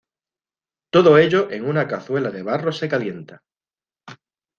Todo 0.89 1.19
ello 1.19 1.51
en 1.51 1.63
una 1.63 1.87
cazuela 1.87 2.31
de 2.31 2.41
barro 2.41 2.71
se 2.71 2.89
calienta. 2.89 3.43